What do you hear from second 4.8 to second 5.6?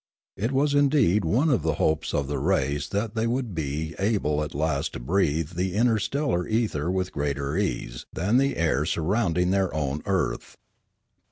to breathe